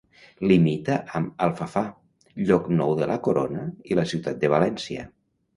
Limita 0.51 0.95
amb 1.19 1.43
Alfafar, 1.49 1.83
Llocnou 2.47 2.97
de 3.03 3.11
la 3.13 3.19
Corona 3.29 3.67
i 3.93 3.99
la 4.01 4.09
ciutat 4.15 4.45
de 4.47 4.53
València. 4.59 5.07